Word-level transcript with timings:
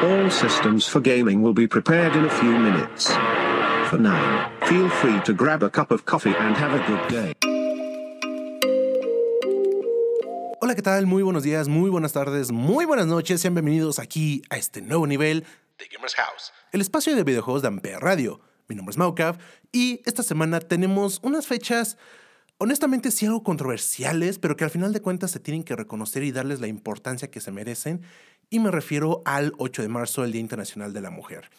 All 0.00 0.30
systems 0.30 0.86
for 0.86 1.00
gaming 1.00 1.42
will 1.42 1.52
be 1.52 1.66
prepared 1.66 2.14
in 2.14 2.24
a 2.24 2.30
few 2.30 2.56
minutes. 2.56 3.10
For 3.90 3.98
now, 3.98 4.48
feel 4.66 4.88
free 4.88 5.20
to 5.24 5.32
grab 5.32 5.64
a 5.64 5.68
cup 5.68 5.90
of 5.90 6.04
coffee 6.04 6.34
and 6.38 6.56
have 6.56 6.72
a 6.72 6.78
good 6.86 7.08
day. 7.08 7.32
Hola, 10.60 10.76
¿qué 10.76 10.82
tal? 10.82 11.06
Muy 11.06 11.24
buenos 11.24 11.42
días, 11.42 11.66
muy 11.66 11.90
buenas 11.90 12.12
tardes, 12.12 12.52
muy 12.52 12.84
buenas 12.84 13.08
noches. 13.08 13.40
Sean 13.40 13.54
bienvenidos 13.54 13.98
aquí 13.98 14.42
a 14.50 14.56
este 14.56 14.82
nuevo 14.82 15.04
nivel 15.08 15.44
de 15.78 15.88
Gamers 15.92 16.14
House, 16.14 16.52
el 16.70 16.80
espacio 16.80 17.16
de 17.16 17.24
videojuegos 17.24 17.62
de 17.62 17.68
Ampere 17.68 17.98
Radio. 17.98 18.40
Mi 18.68 18.76
nombre 18.76 18.92
es 18.92 18.98
Maucav 18.98 19.38
y 19.72 20.00
esta 20.06 20.22
semana 20.22 20.60
tenemos 20.60 21.18
unas 21.24 21.48
fechas 21.48 21.96
honestamente 22.58 23.10
sí 23.10 23.26
algo 23.26 23.42
controversiales, 23.42 24.38
pero 24.38 24.56
que 24.56 24.64
al 24.64 24.70
final 24.70 24.92
de 24.92 25.00
cuentas 25.00 25.30
se 25.30 25.40
tienen 25.40 25.64
que 25.64 25.76
reconocer 25.76 26.22
y 26.24 26.32
darles 26.32 26.60
la 26.60 26.66
importancia 26.66 27.30
que 27.30 27.40
se 27.40 27.52
merecen. 27.52 28.02
Y 28.50 28.60
me 28.60 28.70
refiero 28.70 29.22
al 29.24 29.52
8 29.58 29.82
de 29.82 29.88
marzo, 29.88 30.24
el 30.24 30.32
Día 30.32 30.40
Internacional 30.40 30.92
de 30.92 31.00
la 31.00 31.10
Mujer. 31.10 31.50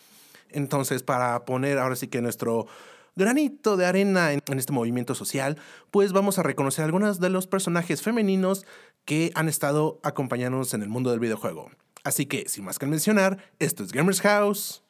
Entonces, 0.49 1.03
para 1.03 1.45
poner 1.45 1.77
ahora 1.77 1.95
sí 1.95 2.07
que 2.07 2.21
nuestro 2.21 2.67
granito 3.15 3.77
de 3.77 3.85
arena 3.85 4.33
en, 4.33 4.41
este 4.57 4.73
movimiento 4.73 5.13
social, 5.13 5.57
pues 5.91 6.13
vamos 6.13 6.39
a 6.39 6.43
reconocer 6.43 6.85
algunos 6.85 7.19
de 7.19 7.29
los 7.29 7.47
personajes 7.47 8.01
femeninos 8.01 8.65
que 9.05 9.31
han 9.35 9.49
estado 9.49 9.99
acompañándonos 10.03 10.73
en 10.73 10.81
el 10.81 10.89
mundo 10.89 11.11
del 11.11 11.19
videojuego. 11.19 11.69
Así 12.03 12.25
que, 12.25 12.47
sin 12.47 12.63
más 12.63 12.79
que 12.79 12.85
mencionar, 12.85 13.37
esto 13.59 13.83
es 13.83 13.91
Gamers 13.91 14.21
House. 14.21 14.81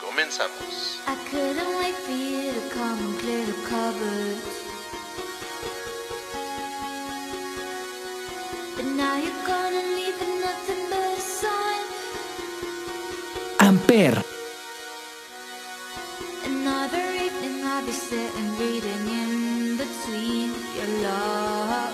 Comenzamos. 0.00 1.02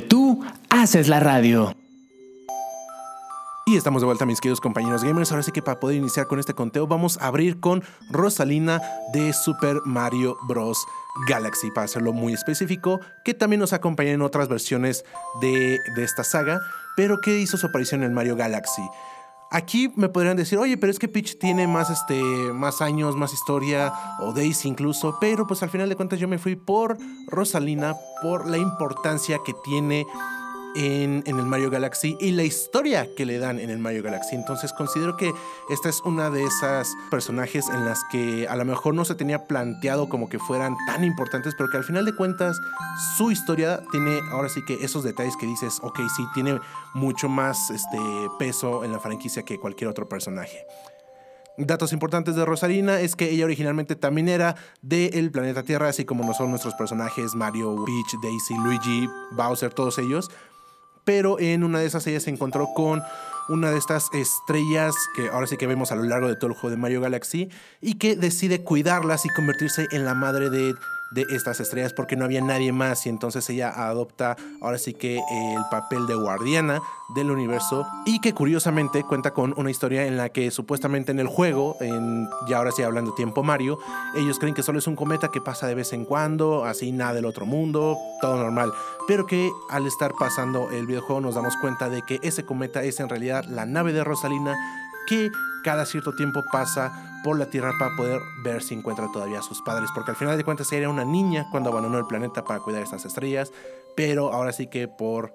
Tú 0.00 0.44
haces 0.70 1.08
la 1.08 1.20
radio. 1.20 1.74
Y 3.68 3.76
estamos 3.76 4.00
de 4.00 4.06
vuelta, 4.06 4.26
mis 4.26 4.40
queridos 4.40 4.60
compañeros 4.60 5.02
gamers. 5.02 5.32
Ahora 5.32 5.42
sí 5.42 5.50
que 5.50 5.60
para 5.60 5.80
poder 5.80 5.96
iniciar 5.96 6.28
con 6.28 6.38
este 6.38 6.54
conteo, 6.54 6.86
vamos 6.86 7.18
a 7.18 7.26
abrir 7.26 7.58
con 7.58 7.82
Rosalina 8.12 8.80
de 9.12 9.32
Super 9.32 9.80
Mario 9.84 10.36
Bros. 10.46 10.86
Galaxy, 11.28 11.70
para 11.72 11.86
hacerlo 11.86 12.12
muy 12.12 12.32
específico, 12.32 13.00
que 13.24 13.34
también 13.34 13.58
nos 13.58 13.72
acompaña 13.72 14.12
en 14.12 14.22
otras 14.22 14.48
versiones 14.48 15.04
de, 15.40 15.80
de 15.96 16.04
esta 16.04 16.22
saga, 16.22 16.60
pero 16.96 17.20
que 17.20 17.40
hizo 17.40 17.56
su 17.56 17.66
aparición 17.66 18.04
en 18.04 18.14
Mario 18.14 18.36
Galaxy. 18.36 18.82
Aquí 19.56 19.90
me 19.96 20.10
podrían 20.10 20.36
decir, 20.36 20.58
oye, 20.58 20.76
pero 20.76 20.90
es 20.90 20.98
que 20.98 21.08
Peach 21.08 21.38
tiene 21.38 21.66
más, 21.66 21.88
este, 21.88 22.20
más 22.52 22.82
años, 22.82 23.16
más 23.16 23.32
historia, 23.32 23.90
o 24.20 24.34
Daisy 24.34 24.68
incluso, 24.68 25.16
pero 25.18 25.46
pues 25.46 25.62
al 25.62 25.70
final 25.70 25.88
de 25.88 25.96
cuentas 25.96 26.20
yo 26.20 26.28
me 26.28 26.36
fui 26.36 26.56
por 26.56 26.98
Rosalina, 27.26 27.96
por 28.20 28.46
la 28.46 28.58
importancia 28.58 29.38
que 29.46 29.54
tiene 29.64 30.06
en, 30.76 31.22
el 31.26 31.46
Mario 31.46 31.70
Galaxy 31.70 32.16
y 32.20 32.32
la 32.32 32.42
historia 32.42 33.08
que 33.16 33.24
le 33.24 33.38
dan 33.38 33.58
en 33.58 33.70
el 33.70 33.78
Mario 33.78 34.02
Galaxy. 34.02 34.36
Entonces 34.36 34.72
considero 34.72 35.16
que 35.16 35.32
esta 35.70 35.88
es 35.88 36.00
una 36.02 36.30
de 36.30 36.44
esas 36.44 36.94
personajes 37.10 37.68
en 37.68 37.84
las 37.84 38.02
que 38.10 38.46
a 38.48 38.56
lo 38.56 38.64
mejor 38.64 38.94
no 38.94 39.04
se 39.04 39.14
tenía 39.14 39.46
planteado 39.46 40.08
como 40.08 40.28
que 40.28 40.38
fueran 40.38 40.76
tan 40.86 41.04
importantes, 41.04 41.54
pero 41.56 41.70
que 41.70 41.78
al 41.78 41.84
final 41.84 42.04
de 42.04 42.14
cuentas 42.14 42.58
su 43.16 43.30
historia 43.30 43.82
tiene 43.90 44.20
ahora 44.30 44.48
sí 44.48 44.64
que 44.64 44.74
esos 44.84 45.02
detalles 45.02 45.36
que 45.36 45.46
dices, 45.46 45.78
ok, 45.82 45.98
sí, 46.14 46.24
tiene 46.34 46.60
mucho 46.94 47.28
más 47.28 47.70
este, 47.70 47.98
peso 48.38 48.84
en 48.84 48.92
la 48.92 49.00
franquicia 49.00 49.42
que 49.42 49.58
cualquier 49.58 49.88
otro 49.88 50.08
personaje. 50.08 50.66
Datos 51.58 51.94
importantes 51.94 52.36
de 52.36 52.44
Rosalina 52.44 53.00
es 53.00 53.16
que 53.16 53.30
ella 53.30 53.46
originalmente 53.46 53.96
también 53.96 54.28
era 54.28 54.56
del 54.82 55.30
planeta 55.30 55.62
Tierra, 55.62 55.88
así 55.88 56.04
como 56.04 56.22
no 56.22 56.34
son 56.34 56.50
nuestros 56.50 56.74
personajes 56.74 57.34
Mario, 57.34 57.74
Peach, 57.86 58.20
Daisy, 58.22 58.54
Luigi, 58.62 59.08
Bowser, 59.32 59.72
todos 59.72 59.96
ellos 59.98 60.30
pero 61.06 61.38
en 61.38 61.62
una 61.62 61.78
de 61.78 61.86
esas 61.86 62.06
ella 62.08 62.20
se 62.20 62.30
encontró 62.30 62.66
con 62.74 63.00
una 63.48 63.70
de 63.70 63.78
estas 63.78 64.10
estrellas 64.12 64.92
que 65.14 65.28
ahora 65.28 65.46
sí 65.46 65.56
que 65.56 65.68
vemos 65.68 65.92
a 65.92 65.94
lo 65.94 66.02
largo 66.02 66.28
de 66.28 66.34
todo 66.34 66.48
el 66.48 66.56
juego 66.56 66.70
de 66.70 66.76
Mario 66.76 67.00
Galaxy 67.00 67.48
y 67.80 67.94
que 67.94 68.16
decide 68.16 68.64
cuidarlas 68.64 69.24
y 69.24 69.28
convertirse 69.28 69.86
en 69.92 70.04
la 70.04 70.14
madre 70.14 70.50
de, 70.50 70.74
de 71.10 71.26
estas 71.30 71.60
estrellas 71.60 71.92
porque 71.92 72.16
no 72.16 72.24
había 72.24 72.40
nadie 72.40 72.72
más 72.72 73.06
y 73.06 73.08
entonces 73.08 73.48
ella 73.50 73.70
adopta 73.70 74.36
ahora 74.60 74.78
sí 74.78 74.94
que 74.94 75.16
el 75.18 75.62
papel 75.70 76.06
de 76.06 76.14
guardiana 76.14 76.80
del 77.14 77.30
universo 77.30 77.86
y 78.04 78.20
que 78.20 78.34
curiosamente 78.34 79.04
cuenta 79.04 79.32
con 79.32 79.54
una 79.56 79.70
historia 79.70 80.06
en 80.06 80.16
la 80.16 80.30
que 80.30 80.50
supuestamente 80.50 81.12
en 81.12 81.20
el 81.20 81.28
juego, 81.28 81.76
en, 81.80 82.28
ya 82.48 82.58
ahora 82.58 82.72
sí 82.72 82.82
hablando 82.82 83.14
tiempo 83.14 83.42
Mario, 83.42 83.78
ellos 84.16 84.38
creen 84.38 84.54
que 84.54 84.62
solo 84.62 84.78
es 84.78 84.86
un 84.86 84.96
cometa 84.96 85.30
que 85.30 85.40
pasa 85.40 85.66
de 85.66 85.74
vez 85.74 85.92
en 85.92 86.04
cuando, 86.04 86.64
así 86.64 86.90
nada 86.92 87.14
del 87.14 87.26
otro 87.26 87.46
mundo, 87.46 87.96
todo 88.20 88.36
normal, 88.36 88.72
pero 89.06 89.26
que 89.26 89.50
al 89.70 89.86
estar 89.86 90.12
pasando 90.18 90.70
el 90.70 90.86
videojuego 90.86 91.20
nos 91.20 91.36
damos 91.36 91.56
cuenta 91.58 91.88
de 91.88 92.02
que 92.02 92.18
ese 92.22 92.44
cometa 92.44 92.82
es 92.82 92.98
en 92.98 93.08
realidad 93.08 93.44
la 93.44 93.66
nave 93.66 93.92
de 93.92 94.02
Rosalina 94.02 94.56
que 95.06 95.30
cada 95.64 95.86
cierto 95.86 96.14
tiempo 96.14 96.44
pasa 96.52 97.20
por 97.24 97.38
la 97.38 97.46
Tierra 97.46 97.72
para 97.78 97.96
poder 97.96 98.20
ver 98.44 98.62
si 98.62 98.74
encuentra 98.74 99.08
todavía 99.12 99.40
a 99.40 99.42
sus 99.42 99.60
padres, 99.62 99.90
porque 99.94 100.12
al 100.12 100.16
final 100.16 100.36
de 100.36 100.44
cuentas 100.44 100.70
ella 100.72 100.82
era 100.82 100.90
una 100.90 101.04
niña 101.04 101.46
cuando 101.50 101.70
abandonó 101.70 101.98
el 101.98 102.06
planeta 102.06 102.44
para 102.44 102.60
cuidar 102.60 102.82
estas 102.82 103.04
estrellas, 103.04 103.52
pero 103.96 104.32
ahora 104.32 104.52
sí 104.52 104.68
que 104.68 104.86
por 104.86 105.34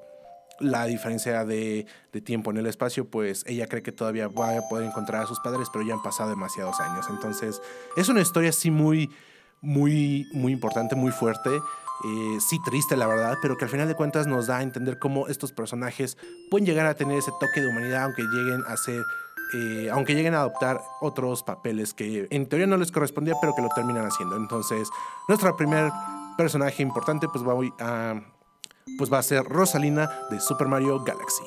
la 0.61 0.85
diferencia 0.85 1.43
de, 1.43 1.85
tiempo 2.23 2.51
en 2.51 2.57
el 2.57 2.67
espacio, 2.67 3.09
pues 3.09 3.43
ella 3.47 3.67
cree 3.67 3.83
que 3.83 3.91
todavía 3.91 4.27
va 4.27 4.57
a 4.57 4.61
poder 4.69 4.87
encontrar 4.87 5.23
a 5.23 5.27
sus 5.27 5.39
padres, 5.39 5.67
pero 5.71 5.85
ya 5.85 5.93
han 5.93 6.03
pasado 6.03 6.29
demasiados 6.29 6.79
años. 6.79 7.07
Entonces, 7.09 7.61
es 7.97 8.09
una 8.09 8.21
historia 8.21 8.51
así 8.51 8.71
muy, 8.71 9.09
muy, 9.61 10.25
muy 10.33 10.53
importante, 10.53 10.95
muy 10.95 11.11
fuerte. 11.11 11.49
Eh, 11.49 12.37
sí 12.39 12.59
triste 12.63 12.95
la 12.95 13.07
verdad, 13.07 13.37
pero 13.41 13.57
que 13.57 13.65
al 13.65 13.71
final 13.71 13.87
de 13.87 13.95
cuentas 13.95 14.27
nos 14.27 14.47
da 14.47 14.57
a 14.57 14.63
entender 14.63 14.97
cómo 14.97 15.27
estos 15.27 15.51
personajes 15.51 16.17
pueden 16.49 16.65
llegar 16.65 16.85
a 16.85 16.95
tener 16.95 17.17
ese 17.17 17.31
toque 17.39 17.61
de 17.61 17.67
humanidad, 17.67 18.05
aunque 18.05 18.23
lleguen 18.23 18.63
a 18.67 18.77
ser 18.77 19.03
eh, 19.53 19.89
aunque 19.91 20.15
lleguen 20.15 20.33
a 20.33 20.39
adoptar 20.39 20.81
otros 21.01 21.43
papeles 21.43 21.93
que 21.93 22.27
en 22.29 22.47
teoría 22.47 22.67
no 22.67 22.77
les 22.77 22.91
correspondía, 22.91 23.35
pero 23.41 23.53
que 23.55 23.61
lo 23.61 23.69
terminan 23.69 24.05
haciendo. 24.05 24.37
Entonces, 24.37 24.89
nuestro 25.27 25.55
primer 25.55 25.91
personaje 26.37 26.81
importante 26.81 27.27
pues 27.27 27.45
va 27.45 27.53
a, 27.79 28.21
pues 28.97 29.11
va 29.11 29.19
a 29.19 29.23
ser 29.23 29.43
Rosalina 29.43 30.09
de 30.29 30.39
Super 30.39 30.67
Mario 30.67 31.03
Galaxy. 31.03 31.43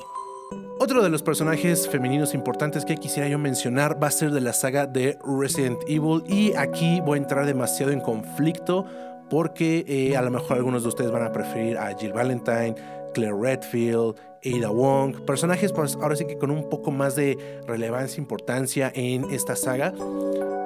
Otro 0.77 1.01
de 1.01 1.09
los 1.09 1.23
personajes 1.23 1.89
femeninos 1.89 2.33
importantes 2.33 2.85
que 2.85 2.97
quisiera 2.97 3.27
yo 3.27 3.39
mencionar 3.39 4.01
va 4.01 4.07
a 4.07 4.11
ser 4.11 4.31
de 4.31 4.41
la 4.41 4.53
saga 4.53 4.85
de 4.85 5.17
Resident 5.25 5.79
Evil 5.87 6.23
y 6.27 6.53
aquí 6.53 7.01
voy 7.01 7.17
a 7.17 7.21
entrar 7.21 7.45
demasiado 7.45 7.91
en 7.91 8.01
conflicto 8.01 8.85
porque 9.29 9.85
eh, 9.87 10.15
a 10.15 10.21
lo 10.21 10.29
mejor 10.29 10.57
algunos 10.57 10.83
de 10.83 10.89
ustedes 10.89 11.11
van 11.11 11.23
a 11.23 11.31
preferir 11.31 11.77
a 11.77 11.97
Jill 11.97 12.13
Valentine, 12.13 12.75
Claire 13.13 13.35
Redfield, 13.35 14.15
Ada 14.45 14.69
Wong, 14.69 15.21
personajes 15.25 15.71
pues 15.71 15.95
ahora 16.01 16.15
sí 16.15 16.25
que 16.25 16.37
con 16.37 16.51
un 16.51 16.69
poco 16.69 16.91
más 16.91 17.15
de 17.15 17.37
relevancia, 17.67 18.19
importancia 18.21 18.91
en 18.95 19.25
esta 19.31 19.55
saga. 19.55 19.93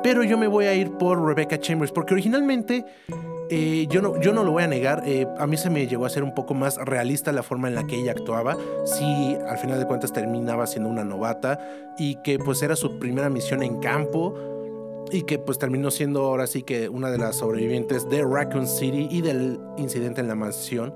Pero 0.04 0.24
yo 0.24 0.38
me 0.38 0.48
voy 0.48 0.66
a 0.66 0.74
ir 0.74 0.92
por 0.92 1.24
Rebecca 1.26 1.60
Chambers, 1.60 1.92
porque 1.92 2.14
originalmente 2.14 2.86
eh, 3.50 3.88
yo, 3.90 4.02
no, 4.02 4.20
yo 4.22 4.31
no 4.31 4.44
lo 4.44 4.52
voy 4.52 4.64
a 4.64 4.68
negar, 4.68 5.04
eh, 5.06 5.26
a 5.38 5.48
mí 5.48 5.58
se 5.58 5.70
me 5.70 5.88
llegó 5.88 6.06
a 6.06 6.10
ser 6.10 6.24
un 6.24 6.36
poco 6.36 6.54
más 6.54 6.78
realista 6.78 7.31
la 7.31 7.42
forma 7.42 7.68
en 7.68 7.76
la 7.76 7.88
que 7.88 7.96
ella 7.96 8.12
actuaba. 8.12 8.56
Sí, 8.86 9.38
al 9.48 9.58
final 9.58 9.80
de 9.80 9.86
cuentas 9.86 10.14
terminaba 10.14 10.68
siendo 10.68 10.90
una 10.90 11.04
novata 11.04 11.60
y 11.98 12.16
que 12.22 12.38
pues 12.38 12.62
era 12.62 12.76
su 12.76 13.00
primera 13.00 13.30
misión 13.30 13.64
en 13.64 13.80
campo 13.80 14.36
y 15.12 15.24
que 15.24 15.40
pues 15.40 15.58
terminó 15.58 15.90
siendo 15.90 16.26
ahora 16.26 16.46
sí 16.46 16.62
que 16.62 16.90
una 16.90 17.10
de 17.10 17.18
las 17.18 17.38
sobrevivientes 17.38 18.08
de 18.10 18.24
Raccoon 18.24 18.68
City 18.68 19.08
y 19.10 19.22
del 19.22 19.60
incidente 19.78 20.22
en 20.22 20.28
la 20.28 20.36
mansión. 20.36 20.94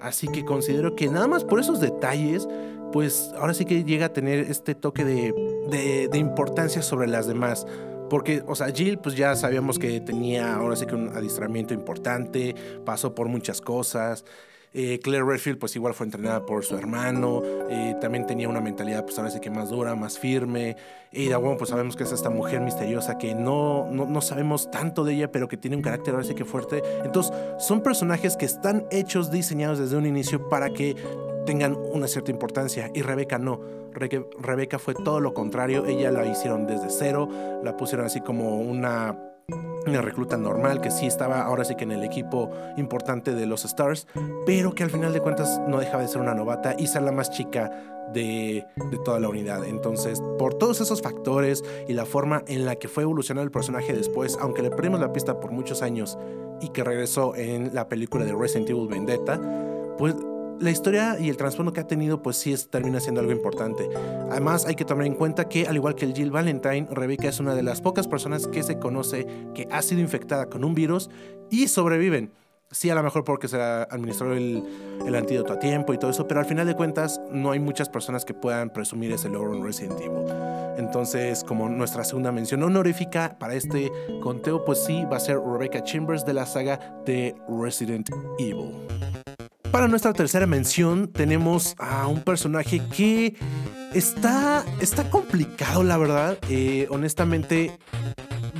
Así 0.00 0.28
que 0.28 0.44
considero 0.44 0.96
que 0.96 1.08
nada 1.08 1.26
más 1.26 1.44
por 1.44 1.60
esos 1.60 1.80
detalles, 1.80 2.46
pues 2.92 3.32
ahora 3.36 3.54
sí 3.54 3.64
que 3.64 3.84
llega 3.84 4.06
a 4.06 4.12
tener 4.12 4.40
este 4.50 4.74
toque 4.74 5.04
de, 5.04 6.08
de, 6.10 6.18
importancia 6.18 6.82
sobre 6.82 7.08
las 7.08 7.26
demás. 7.26 7.66
Porque, 8.10 8.42
o 8.46 8.54
sea, 8.54 8.68
Jill, 8.68 8.98
pues 8.98 9.16
ya 9.16 9.34
sabíamos 9.34 9.78
que 9.78 10.00
tenía 10.00 10.54
ahora 10.54 10.76
sí 10.76 10.86
que 10.86 10.94
un 10.94 11.08
adiestramiento 11.08 11.74
importante, 11.74 12.54
pasó 12.84 13.14
por 13.14 13.28
muchas 13.28 13.60
cosas. 13.60 14.24
Eh, 14.76 14.98
Claire 15.00 15.24
Redfield, 15.24 15.58
pues 15.58 15.76
igual 15.76 15.94
fue 15.94 16.04
entrenada 16.04 16.44
por 16.44 16.64
su 16.64 16.76
hermano. 16.76 17.42
Eh, 17.70 17.94
también 18.00 18.26
tenía 18.26 18.48
una 18.48 18.60
mentalidad, 18.60 19.04
pues 19.04 19.16
ahora 19.18 19.30
sí 19.30 19.38
que 19.38 19.48
más 19.48 19.70
dura, 19.70 19.94
más 19.94 20.18
firme. 20.18 20.76
Ada 21.16 21.38
Wong, 21.38 21.56
pues 21.56 21.70
sabemos 21.70 21.94
que 21.94 22.02
es 22.02 22.10
esta 22.10 22.28
mujer 22.28 22.60
misteriosa 22.60 23.16
que 23.16 23.36
no, 23.36 23.88
no, 23.92 24.06
no, 24.06 24.20
sabemos 24.20 24.72
tanto 24.72 25.04
de 25.04 25.14
ella, 25.14 25.30
pero 25.30 25.46
que 25.46 25.56
tiene 25.56 25.76
un 25.76 25.82
carácter 25.82 26.14
ahora 26.14 26.26
sí 26.26 26.34
que 26.34 26.44
fuerte. 26.44 26.82
Entonces, 27.04 27.32
son 27.60 27.82
personajes 27.82 28.36
que 28.36 28.46
están 28.46 28.84
hechos, 28.90 29.30
diseñados 29.30 29.78
desde 29.78 29.96
un 29.96 30.06
inicio 30.06 30.48
para 30.48 30.70
que 30.70 30.96
tengan 31.46 31.76
una 31.76 32.08
cierta 32.08 32.32
importancia. 32.32 32.90
Y 32.94 33.02
Rebeca 33.02 33.38
no. 33.38 33.60
Re 33.92 34.26
Rebeca 34.40 34.80
fue 34.80 34.94
todo 34.94 35.20
lo 35.20 35.34
contrario. 35.34 35.86
Ella 35.86 36.10
la 36.10 36.26
hicieron 36.26 36.66
desde 36.66 36.90
cero. 36.90 37.28
La 37.62 37.76
pusieron 37.76 38.06
así 38.06 38.20
como 38.20 38.58
una 38.58 39.16
una 39.86 40.00
recluta 40.00 40.36
normal 40.36 40.80
que 40.80 40.90
sí 40.90 41.06
estaba 41.06 41.42
ahora 41.42 41.64
sí 41.64 41.74
que 41.74 41.84
en 41.84 41.92
el 41.92 42.04
equipo 42.04 42.50
importante 42.76 43.34
de 43.34 43.46
los 43.46 43.64
Stars, 43.64 44.06
pero 44.46 44.74
que 44.74 44.82
al 44.82 44.90
final 44.90 45.12
de 45.12 45.20
cuentas 45.20 45.60
no 45.68 45.78
dejaba 45.78 46.02
de 46.02 46.08
ser 46.08 46.20
una 46.20 46.34
novata 46.34 46.74
y 46.78 46.86
ser 46.86 47.02
la 47.02 47.12
más 47.12 47.30
chica 47.30 47.70
de, 48.12 48.64
de, 48.90 48.98
toda 49.04 49.18
la 49.20 49.28
unidad. 49.28 49.64
Entonces, 49.64 50.22
por 50.38 50.54
todos 50.54 50.80
esos 50.80 51.02
factores 51.02 51.64
y 51.88 51.94
la 51.94 52.06
forma 52.06 52.42
en 52.46 52.64
la 52.64 52.76
que 52.76 52.88
fue 52.88 53.02
evolucionando 53.02 53.44
el 53.44 53.50
personaje 53.50 53.92
después, 53.92 54.38
aunque 54.40 54.62
le 54.62 54.70
perdimos 54.70 55.00
la 55.00 55.12
pista 55.12 55.40
por 55.40 55.52
muchos 55.52 55.82
años 55.82 56.18
y 56.60 56.68
que 56.68 56.84
regresó 56.84 57.34
en 57.34 57.74
la 57.74 57.88
película 57.88 58.24
de 58.24 58.32
Resident 58.32 58.70
Evil 58.70 58.88
Vendetta, 58.88 59.40
pues 59.98 60.14
la 60.60 60.70
historia 60.70 61.18
y 61.18 61.28
el 61.28 61.36
trasfondo 61.36 61.72
que 61.72 61.80
ha 61.80 61.86
tenido, 61.86 62.22
pues 62.22 62.36
sí 62.36 62.52
es, 62.52 62.70
termina 62.70 63.00
siendo 63.00 63.20
algo 63.20 63.32
importante. 63.32 63.88
Además, 64.30 64.66
hay 64.66 64.74
que 64.74 64.84
tomar 64.84 65.06
en 65.06 65.14
cuenta 65.14 65.48
que, 65.48 65.66
al 65.66 65.76
igual 65.76 65.94
que 65.94 66.04
el 66.04 66.14
Jill 66.14 66.30
Valentine, 66.30 66.86
Rebecca 66.90 67.28
es 67.28 67.40
una 67.40 67.54
de 67.54 67.62
las 67.62 67.80
pocas 67.80 68.08
personas 68.08 68.46
que 68.46 68.62
se 68.62 68.78
conoce 68.78 69.26
que 69.54 69.68
ha 69.70 69.82
sido 69.82 70.00
infectada 70.00 70.46
con 70.46 70.64
un 70.64 70.74
virus 70.74 71.10
y 71.50 71.68
sobreviven. 71.68 72.32
Sí, 72.70 72.90
a 72.90 72.94
lo 72.96 73.02
mejor 73.04 73.22
porque 73.22 73.46
se 73.46 73.60
administró 73.60 74.34
el, 74.34 74.64
el, 75.06 75.14
antídoto 75.14 75.52
a 75.52 75.58
tiempo 75.60 75.94
y 75.94 75.98
todo 75.98 76.10
eso, 76.10 76.26
pero 76.26 76.40
al 76.40 76.46
final 76.46 76.66
de 76.66 76.74
cuentas 76.74 77.20
no 77.30 77.52
hay 77.52 77.60
muchas 77.60 77.88
personas 77.88 78.24
que 78.24 78.34
puedan 78.34 78.70
presumir 78.70 79.12
ese 79.12 79.28
logro 79.28 79.54
en 79.54 79.62
Resident 79.62 80.00
Evil. 80.00 80.24
Entonces, 80.76 81.44
como 81.44 81.68
nuestra 81.68 82.02
segunda 82.02 82.32
mención 82.32 82.62
honorífica 82.64 83.36
para 83.38 83.54
este 83.54 83.92
conteo, 84.20 84.64
pues 84.64 84.82
sí, 84.82 85.04
va 85.04 85.18
a 85.18 85.20
ser 85.20 85.38
Rebecca 85.38 85.84
Chambers 85.84 86.24
de 86.24 86.34
la 86.34 86.46
saga 86.46 86.80
de 87.06 87.36
Resident 87.48 88.10
Evil. 88.38 88.72
Para 89.74 89.88
nuestra 89.88 90.12
tercera 90.12 90.46
mención 90.46 91.08
tenemos 91.08 91.74
a 91.80 92.06
un 92.06 92.22
personaje 92.22 92.80
que 92.96 93.34
está, 93.92 94.64
está 94.80 95.10
complicado, 95.10 95.82
la 95.82 95.96
verdad. 95.96 96.38
Eh, 96.48 96.86
honestamente, 96.90 97.76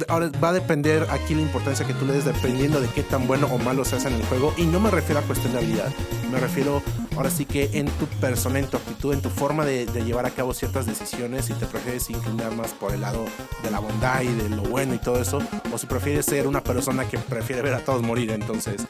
ahora 0.09 0.28
va 0.42 0.49
a 0.49 0.52
depender 0.54 1.06
aquí 1.11 1.37
la 1.37 1.42
importancia 1.42 1.87
que 1.87 1.94
tú 1.94 2.04
le 2.04 2.14
des 2.14 2.25
dependiendo 2.25 2.80
de 2.80 2.88
qué 2.88 3.04
tan 3.04 3.28
bueno 3.28 3.47
o 3.47 3.59
malo 3.59 3.85
seas 3.85 4.06
en 4.06 4.14
el 4.14 4.25
juego. 4.25 4.52
Y 4.56 4.66
no 4.66 4.80
me 4.80 4.90
refiero 4.90 5.21
a 5.21 5.23
cuestión 5.23 5.52
de 5.52 5.61
habilidad. 5.61 5.92
Me 6.33 6.40
refiero 6.40 6.83
ahora 7.14 7.30
sí 7.30 7.44
que 7.44 7.71
en 7.75 7.87
tu 7.87 8.06
persona, 8.06 8.59
en 8.59 8.66
tu 8.66 8.76
actitud, 8.76 9.14
en 9.14 9.23
tu 9.23 9.30
forma 9.30 9.64
de, 9.64 9.87
de 9.87 10.04
llevar 10.04 10.26
a 10.26 10.30
cabo 10.30 10.52
ciertas 10.52 10.85
decisiones. 10.85 11.44
Si 11.44 11.52
te 11.52 11.66
prefieres 11.66 12.11
inclinar 12.11 12.50
más 12.56 12.73
por 12.73 12.92
el 12.92 13.02
lado 13.02 13.25
de 13.62 13.71
la 13.71 13.78
bondad 13.78 14.23
y 14.23 14.35
de 14.35 14.49
lo 14.49 14.62
bueno 14.62 14.94
y 14.94 14.99
todo 14.99 15.23
eso. 15.23 15.38
O 15.73 15.78
si 15.78 15.87
prefieres 15.87 16.26
ser 16.26 16.49
una 16.49 16.64
persona 16.64 17.09
que 17.09 17.18
prefiere 17.18 17.62
ver 17.62 17.75
a 17.75 17.85
todos 17.85 18.02
morir. 18.02 18.33
Entonces 18.33 18.85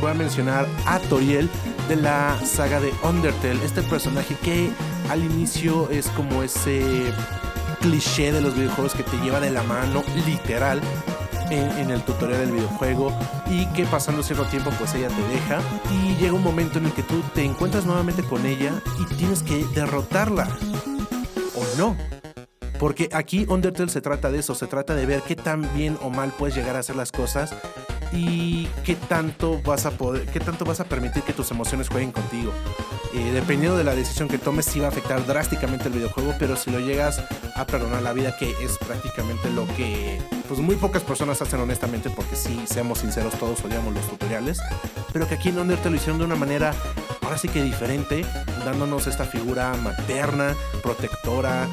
voy 0.00 0.10
a 0.10 0.14
mencionar 0.14 0.66
a 0.86 0.98
Toriel 0.98 1.48
de 1.88 1.96
la 1.96 2.38
saga 2.44 2.80
de 2.80 2.92
Undertale, 3.02 3.64
este 3.64 3.82
personaje 3.82 4.34
que 4.42 4.70
al 5.10 5.22
inicio 5.22 5.90
es 5.90 6.08
como 6.08 6.42
ese 6.42 7.12
cliché 7.80 8.32
de 8.32 8.40
los 8.40 8.54
videojuegos 8.54 8.94
que 8.94 9.02
te 9.02 9.16
lleva 9.18 9.40
de 9.40 9.50
la 9.50 9.62
mano, 9.62 10.02
literal, 10.26 10.80
en, 11.50 11.90
el 11.90 12.02
tutorial 12.02 12.40
del 12.40 12.52
videojuego 12.52 13.12
y 13.46 13.66
que 13.72 13.84
pasando 13.84 14.22
cierto 14.22 14.44
tiempo 14.44 14.70
pues 14.78 14.94
ella 14.94 15.08
te 15.08 15.22
deja 15.28 15.60
y 15.90 16.14
llega 16.16 16.32
un 16.32 16.44
momento 16.44 16.78
en 16.78 16.86
el 16.86 16.92
que 16.92 17.02
tú 17.02 17.22
te 17.34 17.44
encuentras 17.44 17.84
nuevamente 17.84 18.22
con 18.22 18.46
ella 18.46 18.72
y 19.00 19.14
tienes 19.16 19.42
que 19.42 19.64
derrotarla 19.74 20.48
o 21.56 21.78
no. 21.78 21.96
Porque 22.78 23.10
aquí 23.12 23.46
Undertale 23.48 23.90
se 23.90 24.00
trata 24.00 24.30
de 24.30 24.38
eso, 24.38 24.54
se 24.54 24.66
trata 24.66 24.94
de 24.94 25.04
ver 25.04 25.22
qué 25.22 25.36
tan 25.36 25.68
bien 25.74 25.98
o 26.02 26.08
mal 26.08 26.32
puedes 26.38 26.54
llegar 26.54 26.76
a 26.76 26.78
hacer 26.78 26.96
las 26.96 27.10
cosas 27.12 27.52
y 28.12 28.66
qué 28.84 28.96
tanto 28.96 29.60
vas 29.62 29.86
a 29.86 29.92
poder, 29.92 30.26
qué 30.26 30.40
tanto 30.40 30.64
vas 30.64 30.80
a 30.80 30.84
permitir 30.84 31.22
que 31.22 31.32
tus 31.32 31.50
emociones 31.50 31.88
jueguen 31.88 32.12
contigo. 32.12 32.52
Eh, 33.12 33.32
dependiendo 33.32 33.76
de 33.76 33.84
la 33.84 33.94
decisión 33.94 34.28
que 34.28 34.38
tomes, 34.38 34.66
sí 34.66 34.78
va 34.78 34.86
a 34.86 34.88
afectar 34.90 35.24
drásticamente 35.26 35.88
el 35.88 35.94
videojuego, 35.94 36.34
pero 36.38 36.56
si 36.56 36.70
lo 36.70 36.78
llegas 36.78 37.22
a 37.56 37.66
perdonar 37.66 38.02
la 38.02 38.12
vida, 38.12 38.36
que 38.36 38.50
es 38.62 38.78
prácticamente 38.78 39.50
lo 39.50 39.66
que 39.76 40.20
pues 40.48 40.60
muy 40.60 40.76
pocas 40.76 41.02
personas 41.02 41.40
hacen 41.42 41.60
honestamente, 41.60 42.10
porque 42.10 42.36
sí, 42.36 42.64
seamos 42.66 42.98
sinceros, 42.98 43.34
todos 43.34 43.64
odiamos 43.64 43.94
los 43.94 44.08
tutoriales, 44.08 44.60
pero 45.12 45.28
que 45.28 45.34
aquí 45.34 45.48
en 45.50 45.58
Undertale 45.58 45.90
lo 45.90 45.96
hicieron 45.96 46.18
de 46.18 46.24
una 46.24 46.36
manera 46.36 46.74
ahora 47.22 47.38
sí 47.38 47.48
que 47.48 47.62
diferente, 47.62 48.24
dándonos 48.64 49.06
esta 49.06 49.24
figura 49.24 49.72
materna, 49.74 50.56
protectora. 50.82 51.68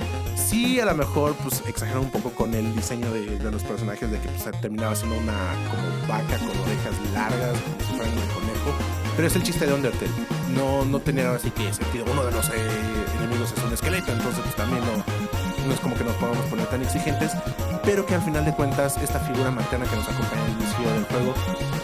Sí, 0.47 0.79
a 0.79 0.85
lo 0.85 0.95
mejor 0.95 1.35
pues 1.43 1.61
un 1.99 2.09
poco 2.09 2.31
con 2.31 2.53
el 2.53 2.73
diseño 2.73 3.11
de, 3.11 3.37
los 3.51 3.63
personajes, 3.63 4.09
de 4.09 4.17
que 4.17 4.29
pues, 4.29 4.61
terminaba 4.61 4.95
siendo 4.95 5.17
una 5.17 5.33
como 5.69 6.07
vaca 6.07 6.37
con 6.37 6.47
orejas 6.47 6.95
largas, 7.13 7.59
como 7.59 7.79
si 7.79 7.97
fuera 7.97 8.11
un 8.11 8.17
conejo. 8.33 8.71
Pero 9.17 9.27
es 9.27 9.35
el 9.35 9.43
chiste 9.43 9.67
de 9.67 9.73
Undertale. 9.73 10.09
No, 10.55 10.85
no 10.85 11.01
tenía 11.01 11.33
así 11.33 11.51
que 11.51 11.73
sentido. 11.73 12.05
Uno 12.09 12.23
de 12.23 12.31
los 12.31 12.47
eh, 12.47 12.53
enemigos 13.17 13.53
es 13.57 13.61
un 13.61 13.73
esqueleto, 13.73 14.13
entonces 14.13 14.39
pues 14.41 14.55
también 14.55 14.81
no, 14.85 15.67
no 15.67 15.73
es 15.73 15.79
como 15.81 15.97
que 15.97 16.05
nos 16.05 16.15
podamos 16.15 16.45
poner 16.45 16.65
tan 16.67 16.81
exigentes. 16.81 17.33
Pero 17.87 18.05
que 18.05 18.15
al 18.15 18.21
final 18.21 18.43
de 18.43 18.53
cuentas, 18.53 18.97
esta 18.97 19.17
figura 19.21 19.49
materna 19.49 19.85
que 19.85 19.95
nos 19.95 20.09
acompaña 20.09 20.43
en 20.43 20.51
el 20.51 20.57
inicio 20.61 20.91
del 20.91 21.05
juego 21.05 21.33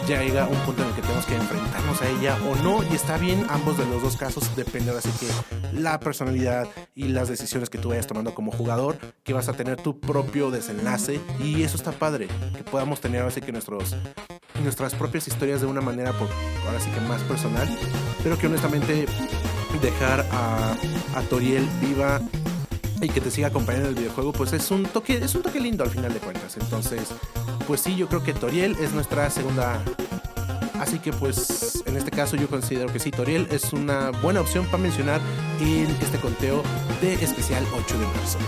ya 0.06 0.22
llega 0.22 0.46
un 0.46 0.58
punto 0.58 0.82
en 0.82 0.88
el 0.90 0.94
que 0.94 1.00
tenemos 1.00 1.24
que 1.24 1.34
enfrentarnos 1.34 2.02
a 2.02 2.08
ella 2.10 2.36
o 2.46 2.54
no. 2.56 2.82
Y 2.82 2.94
está 2.94 3.16
bien, 3.16 3.46
ambos 3.48 3.78
de 3.78 3.86
los 3.86 4.02
dos 4.02 4.18
casos 4.18 4.54
depende 4.54 4.90
ahora 4.90 5.00
sí 5.00 5.08
que 5.18 5.80
la 5.80 5.98
personalidad 5.98 6.68
y 6.94 7.04
las 7.04 7.30
decisiones 7.30 7.70
que 7.70 7.78
tú 7.78 7.88
vayas 7.88 8.06
tomando 8.06 8.34
como 8.34 8.52
jugador, 8.52 8.98
que 9.22 9.32
vas 9.32 9.48
a 9.48 9.54
tener 9.54 9.80
tu 9.80 9.98
propio 9.98 10.50
desenlace. 10.50 11.22
Y 11.40 11.62
eso 11.62 11.78
está 11.78 11.90
padre, 11.90 12.28
que 12.54 12.64
podamos 12.64 13.00
tener 13.00 13.22
ahora 13.22 13.32
sí 13.32 13.40
que 13.40 13.52
nuestros 13.52 13.96
nuestras 14.62 14.94
propias 14.94 15.26
historias 15.26 15.62
de 15.62 15.68
una 15.68 15.80
manera 15.80 16.12
por, 16.12 16.28
ahora 16.66 16.80
sí 16.80 16.90
que 16.90 17.00
más 17.00 17.22
personal, 17.22 17.66
pero 18.22 18.36
que 18.36 18.46
honestamente 18.46 19.06
dejar 19.80 20.20
a, 20.30 20.76
a 21.16 21.22
Toriel 21.30 21.66
viva 21.80 22.20
y 23.04 23.08
que 23.08 23.20
te 23.20 23.30
siga 23.30 23.48
acompañando 23.48 23.88
en 23.88 23.94
el 23.94 24.00
videojuego, 24.00 24.32
pues 24.32 24.52
es 24.52 24.70
un 24.70 24.84
toque, 24.84 25.16
es 25.16 25.34
un 25.34 25.42
toque 25.42 25.60
lindo 25.60 25.84
al 25.84 25.90
final 25.90 26.12
de 26.12 26.20
cuentas. 26.20 26.56
Entonces, 26.56 27.08
pues 27.66 27.80
sí, 27.80 27.96
yo 27.96 28.08
creo 28.08 28.22
que 28.22 28.32
Toriel 28.32 28.76
es 28.80 28.92
nuestra 28.92 29.28
segunda. 29.30 29.82
Así 30.80 30.98
que 30.98 31.12
pues 31.12 31.82
en 31.86 31.96
este 31.96 32.10
caso 32.10 32.36
yo 32.36 32.48
considero 32.48 32.92
que 32.92 32.98
sí, 32.98 33.10
Toriel 33.10 33.46
es 33.50 33.72
una 33.72 34.10
buena 34.10 34.40
opción 34.40 34.66
para 34.66 34.78
mencionar 34.78 35.20
en 35.60 35.86
este 36.02 36.18
conteo 36.18 36.62
de 37.00 37.14
especial 37.14 37.64
8 37.74 37.98
de 37.98 38.06
marzo. 38.06 38.38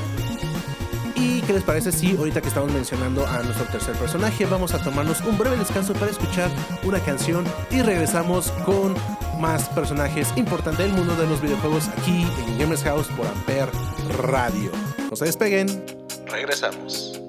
¿Y 1.15 1.41
qué 1.43 1.53
les 1.55 1.63
parece 1.63 1.93
si 1.93 2.17
ahorita 2.17 2.43
que 2.43 2.49
estamos 2.49 2.73
mencionando 2.73 3.27
a 3.27 3.43
nuestro 3.43 3.65
tercer 3.67 3.95
personaje 3.97 4.45
vamos 4.45 4.75
a 4.75 4.83
tomarnos 4.83 5.21
un 5.23 5.39
breve 5.39 5.57
descanso 5.57 5.95
para 5.95 6.11
escuchar 6.11 6.51
una 6.83 7.01
canción 7.01 7.45
y 7.71 7.81
regresamos 7.81 8.51
con 8.67 8.95
más 9.39 9.69
personajes 9.71 10.29
importantes 10.37 10.87
del 10.87 10.97
mundo 10.97 11.15
de 11.17 11.27
los 11.27 11.41
videojuegos 11.41 11.89
aquí 11.89 12.27
en 12.47 12.59
Gamers 12.59 12.83
House 12.85 13.09
por 13.17 13.27
Ampere 13.27 13.71
Radio. 14.19 14.71
No 15.11 15.17
se 15.17 15.27
despeguen, 15.27 15.85
regresamos. 16.27 17.21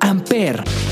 Amper. 0.00 0.87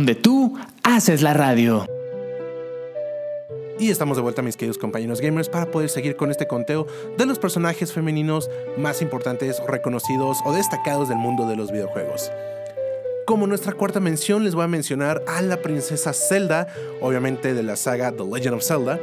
Donde 0.00 0.14
tú 0.14 0.58
haces 0.82 1.20
la 1.20 1.34
radio. 1.34 1.86
Y 3.78 3.90
estamos 3.90 4.16
de 4.16 4.22
vuelta, 4.22 4.40
mis 4.40 4.56
queridos 4.56 4.78
compañeros 4.78 5.20
gamers, 5.20 5.50
para 5.50 5.70
poder 5.70 5.90
seguir 5.90 6.16
con 6.16 6.30
este 6.30 6.46
conteo 6.46 6.86
de 7.18 7.26
los 7.26 7.38
personajes 7.38 7.92
femeninos 7.92 8.48
más 8.78 9.02
importantes, 9.02 9.60
reconocidos 9.68 10.38
o 10.46 10.54
destacados 10.54 11.10
del 11.10 11.18
mundo 11.18 11.46
de 11.46 11.56
los 11.56 11.70
videojuegos. 11.70 12.32
Como 13.26 13.46
nuestra 13.46 13.74
cuarta 13.74 14.00
mención, 14.00 14.42
les 14.42 14.54
voy 14.54 14.64
a 14.64 14.68
mencionar 14.68 15.22
a 15.28 15.42
la 15.42 15.58
princesa 15.58 16.14
Zelda, 16.14 16.66
obviamente 17.02 17.52
de 17.52 17.62
la 17.62 17.76
saga 17.76 18.10
The 18.10 18.24
Legend 18.24 18.54
of 18.54 18.64
Zelda, 18.64 18.98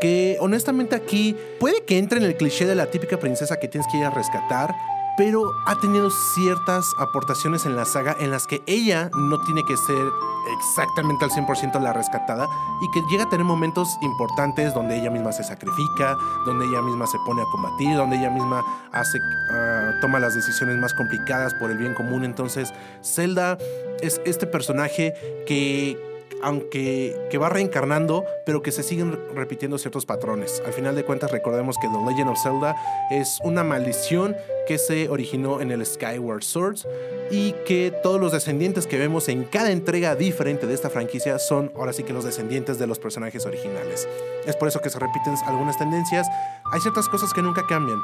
que 0.00 0.36
honestamente 0.40 0.96
aquí 0.96 1.36
puede 1.60 1.84
que 1.84 1.96
entre 1.98 2.18
en 2.18 2.24
el 2.24 2.36
cliché 2.36 2.66
de 2.66 2.74
la 2.74 2.86
típica 2.86 3.20
princesa 3.20 3.60
que 3.60 3.68
tienes 3.68 3.86
que 3.92 3.98
ir 3.98 4.04
a 4.04 4.10
rescatar, 4.10 4.74
pero 5.20 5.54
ha 5.66 5.78
tenido 5.78 6.08
ciertas 6.08 6.94
aportaciones 6.96 7.66
en 7.66 7.76
la 7.76 7.84
saga 7.84 8.16
en 8.18 8.30
las 8.30 8.46
que 8.46 8.62
ella 8.64 9.10
no 9.14 9.38
tiene 9.38 9.62
que 9.66 9.76
ser 9.76 10.10
exactamente 10.56 11.26
al 11.26 11.30
100% 11.30 11.78
la 11.78 11.92
rescatada 11.92 12.48
y 12.80 12.90
que 12.90 13.06
llega 13.10 13.24
a 13.24 13.28
tener 13.28 13.44
momentos 13.44 13.98
importantes 14.00 14.72
donde 14.72 14.98
ella 14.98 15.10
misma 15.10 15.30
se 15.32 15.44
sacrifica, 15.44 16.16
donde 16.46 16.64
ella 16.64 16.80
misma 16.80 17.06
se 17.06 17.18
pone 17.26 17.42
a 17.42 17.44
combatir, 17.52 17.94
donde 17.98 18.16
ella 18.16 18.30
misma 18.30 18.64
hace, 18.92 19.18
ah, 19.52 19.90
toma 20.00 20.20
las 20.20 20.34
decisiones 20.34 20.78
más 20.78 20.94
complicadas 20.94 21.52
por 21.52 21.70
el 21.70 21.76
bien 21.76 21.92
común. 21.92 22.24
Entonces, 22.24 22.72
Zelda 23.02 23.58
es 24.00 24.22
este 24.24 24.46
personaje 24.46 25.12
que 25.46 25.98
aunque 26.42 27.16
que 27.30 27.38
va 27.38 27.48
reencarnando, 27.48 28.24
pero 28.46 28.62
que 28.62 28.72
se 28.72 28.82
siguen 28.82 29.18
repitiendo 29.34 29.78
ciertos 29.78 30.06
patrones. 30.06 30.62
Al 30.66 30.72
final 30.72 30.94
de 30.94 31.04
cuentas, 31.04 31.30
recordemos 31.30 31.76
que 31.80 31.88
The 31.88 31.98
Legend 32.10 32.30
of 32.30 32.38
Zelda 32.42 32.76
es 33.10 33.38
una 33.44 33.64
maldición 33.64 34.36
que 34.66 34.78
se 34.78 35.08
originó 35.08 35.60
en 35.60 35.70
el 35.70 35.84
Skyward 35.84 36.42
Sword 36.42 36.78
y 37.30 37.52
que 37.66 37.92
todos 38.02 38.20
los 38.20 38.32
descendientes 38.32 38.86
que 38.86 38.98
vemos 38.98 39.28
en 39.28 39.44
cada 39.44 39.70
entrega 39.70 40.14
diferente 40.14 40.66
de 40.66 40.74
esta 40.74 40.90
franquicia 40.90 41.38
son 41.38 41.72
ahora 41.76 41.92
sí 41.92 42.02
que 42.04 42.12
los 42.12 42.24
descendientes 42.24 42.78
de 42.78 42.86
los 42.86 42.98
personajes 42.98 43.46
originales. 43.46 44.08
Es 44.46 44.56
por 44.56 44.68
eso 44.68 44.80
que 44.80 44.90
se 44.90 44.98
repiten 44.98 45.34
algunas 45.46 45.76
tendencias. 45.78 46.26
Hay 46.72 46.80
ciertas 46.80 47.08
cosas 47.08 47.32
que 47.32 47.42
nunca 47.42 47.66
cambian 47.66 47.98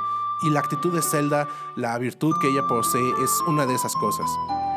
y 0.46 0.50
la 0.50 0.60
actitud 0.60 0.94
de 0.94 1.00
Zelda, 1.02 1.48
la 1.76 1.96
virtud 1.98 2.34
que 2.42 2.48
ella 2.48 2.62
posee 2.68 3.10
es 3.24 3.30
una 3.48 3.64
de 3.64 3.74
esas 3.74 3.94
cosas. 3.94 4.26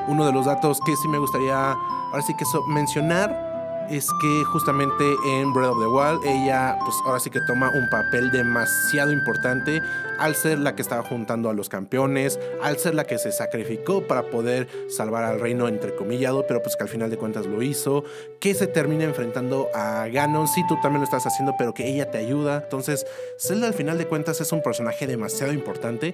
Uno 0.08 0.26
de 0.26 0.32
los 0.32 0.46
datos 0.46 0.80
que 0.86 0.96
sí 0.96 1.08
me 1.10 1.18
gustaría 1.20 1.72
ahora 1.74 2.22
sí 2.26 2.34
que 2.38 2.46
so- 2.46 2.66
mencionar 2.68 3.49
es 3.90 4.10
que 4.22 4.44
justamente 4.46 5.16
en 5.26 5.54
Breath 5.54 5.72
of 5.72 5.80
the 5.80 5.88
Wild 5.88 6.26
ella 6.26 6.78
pues 6.84 6.96
ahora 7.06 7.20
sí 7.20 7.30
que 7.30 7.42
toma 7.42 7.72
un 7.72 7.90
papel 7.90 8.32
demasiado 8.32 9.12
importante 9.12 9.82
al 10.20 10.36
ser 10.36 10.60
la 10.60 10.76
que 10.76 10.82
estaba 10.82 11.04
juntando 11.04 11.50
a 11.50 11.54
los 11.54 11.70
campeones, 11.70 12.40
al 12.62 12.78
ser 12.78 12.96
la 12.96 13.06
que 13.06 13.18
se 13.18 13.32
sacrificó 13.32 14.06
para 14.08 14.24
poder 14.24 14.68
salvar 14.90 15.24
al 15.24 15.40
reino 15.40 15.68
entrecomillado, 15.68 16.46
pero 16.48 16.62
pues 16.62 16.76
que 16.76 16.84
al 16.84 16.90
final 16.90 17.10
de 17.10 17.18
cuentas 17.18 17.46
lo 17.46 17.62
hizo, 17.62 18.04
que 18.40 18.54
se 18.54 18.68
termina 18.68 19.06
enfrentando 19.06 19.70
a 19.74 20.08
Ganon, 20.08 20.48
sí 20.48 20.64
tú 20.68 20.76
también 20.82 21.02
lo 21.02 21.06
estás 21.06 21.26
haciendo, 21.26 21.56
pero 21.58 21.74
que 21.74 21.88
ella 21.88 22.12
te 22.12 22.18
ayuda. 22.18 22.62
Entonces, 22.64 23.06
Zelda 23.40 23.68
al 23.68 23.74
final 23.74 23.98
de 23.98 24.08
cuentas 24.08 24.42
es 24.42 24.52
un 24.52 24.62
personaje 24.62 25.08
demasiado 25.08 25.54
importante 25.54 26.14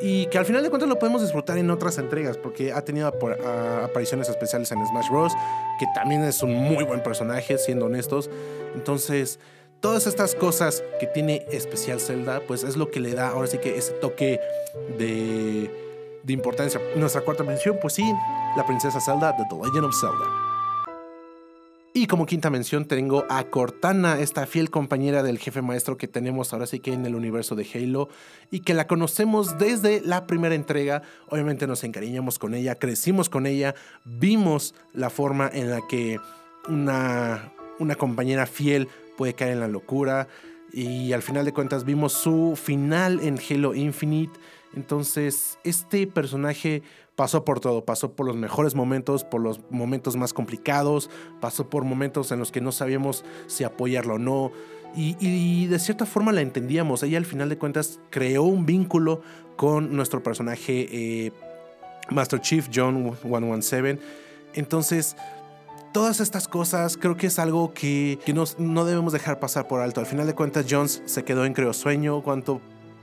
y 0.00 0.26
que 0.26 0.38
al 0.38 0.44
final 0.44 0.62
de 0.62 0.70
cuentas 0.70 0.88
lo 0.88 0.98
podemos 0.98 1.22
disfrutar 1.22 1.58
en 1.58 1.70
otras 1.70 1.98
entregas 1.98 2.36
porque 2.38 2.72
ha 2.72 2.82
tenido 2.82 3.08
apariciones 3.08 4.28
especiales 4.28 4.70
en 4.72 4.84
Smash 4.86 5.10
Bros. 5.10 5.32
que 5.78 5.86
también 5.94 6.22
es 6.24 6.42
un 6.42 6.54
muy 6.54 6.84
buen 6.84 7.02
personaje, 7.02 7.58
siendo 7.58 7.86
honestos. 7.86 8.30
Entonces, 8.74 9.38
todas 9.80 10.06
estas 10.06 10.34
cosas 10.34 10.82
que 10.98 11.06
tiene 11.06 11.46
especial 11.50 12.00
Zelda, 12.00 12.40
pues 12.46 12.64
es 12.64 12.76
lo 12.76 12.90
que 12.90 13.00
le 13.00 13.14
da 13.14 13.28
ahora 13.28 13.46
sí 13.46 13.58
que 13.58 13.76
ese 13.76 13.92
toque 13.92 14.40
de, 14.98 15.70
de 16.22 16.32
importancia. 16.32 16.80
Nuestra 16.96 17.20
cuarta 17.20 17.44
mención, 17.44 17.78
pues 17.80 17.94
sí, 17.94 18.04
la 18.56 18.64
princesa 18.66 19.00
Zelda 19.00 19.32
de 19.32 19.44
The 19.50 19.56
Legend 19.56 19.84
of 19.84 19.94
Zelda. 20.00 20.43
Y 21.96 22.08
como 22.08 22.26
quinta 22.26 22.50
mención 22.50 22.86
tengo 22.86 23.24
a 23.30 23.44
Cortana, 23.44 24.18
esta 24.18 24.46
fiel 24.46 24.68
compañera 24.68 25.22
del 25.22 25.38
jefe 25.38 25.62
maestro 25.62 25.96
que 25.96 26.08
tenemos 26.08 26.52
ahora 26.52 26.66
sí 26.66 26.80
que 26.80 26.92
en 26.92 27.06
el 27.06 27.14
universo 27.14 27.54
de 27.54 27.68
Halo 27.72 28.08
y 28.50 28.60
que 28.60 28.74
la 28.74 28.88
conocemos 28.88 29.58
desde 29.58 30.00
la 30.00 30.26
primera 30.26 30.56
entrega. 30.56 31.02
Obviamente 31.28 31.68
nos 31.68 31.84
encariñamos 31.84 32.40
con 32.40 32.52
ella, 32.54 32.74
crecimos 32.74 33.28
con 33.28 33.46
ella, 33.46 33.76
vimos 34.04 34.74
la 34.92 35.08
forma 35.08 35.48
en 35.52 35.70
la 35.70 35.86
que 35.86 36.18
una, 36.68 37.52
una 37.78 37.94
compañera 37.94 38.46
fiel 38.46 38.88
puede 39.16 39.34
caer 39.34 39.52
en 39.52 39.60
la 39.60 39.68
locura 39.68 40.26
y 40.72 41.12
al 41.12 41.22
final 41.22 41.44
de 41.44 41.52
cuentas 41.52 41.84
vimos 41.84 42.12
su 42.12 42.58
final 42.60 43.20
en 43.20 43.38
Halo 43.38 43.72
Infinite. 43.72 44.36
Entonces, 44.74 45.60
este 45.62 46.08
personaje 46.08 46.82
pasó 47.16 47.44
por 47.44 47.60
todo, 47.60 47.84
pasó 47.84 48.12
por 48.12 48.26
los 48.26 48.36
mejores 48.36 48.74
momentos, 48.74 49.24
por 49.24 49.40
los 49.40 49.60
momentos 49.70 50.16
más 50.16 50.32
complicados, 50.32 51.10
pasó 51.40 51.70
por 51.70 51.84
momentos 51.84 52.32
en 52.32 52.38
los 52.38 52.50
que 52.50 52.60
no 52.60 52.72
sabíamos 52.72 53.24
si 53.46 53.64
apoyarla 53.64 54.14
o 54.14 54.18
no. 54.18 54.52
Y, 54.96 55.66
de 55.66 55.78
cierta 55.80 56.06
forma 56.06 56.30
la 56.30 56.40
entendíamos. 56.40 57.02
Ella 57.02 57.18
al 57.18 57.24
final 57.24 57.48
de 57.48 57.58
cuentas 57.58 57.98
creó 58.10 58.44
un 58.44 58.64
vínculo 58.64 59.22
con 59.56 59.96
nuestro 59.96 60.22
personaje 60.22 60.88
eh, 60.92 61.32
Master 62.10 62.40
Chief 62.40 62.68
John 62.72 63.16
117. 63.22 63.98
Entonces, 64.54 65.16
todas 65.92 66.20
estas 66.20 66.46
cosas 66.46 66.96
creo 66.96 67.16
que 67.16 67.26
es 67.26 67.40
algo 67.40 67.74
que, 67.74 68.20
que 68.24 68.32
no 68.32 68.84
debemos 68.84 69.12
dejar 69.12 69.40
pasar 69.40 69.66
por 69.66 69.80
alto. 69.80 69.98
Al 69.98 70.06
final 70.06 70.28
de 70.28 70.34
cuentas, 70.34 70.66
Jones 70.70 71.02
se 71.06 71.24
quedó 71.24 71.44
en 71.44 71.54
Creo 71.54 71.72
Sueño 71.72 72.22
cuando 72.22 72.60